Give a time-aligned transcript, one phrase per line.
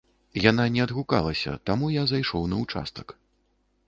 [0.43, 3.07] Яна не адгукалася, таму я зайшоў на ўчастак.